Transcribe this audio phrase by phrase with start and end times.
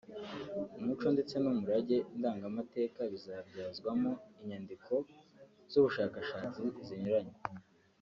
[0.79, 4.93] umuco ndetse n’umurage ndangamateka bizabyazwamo inyandiko
[5.71, 7.35] z’ubushakashatsi zinyuranye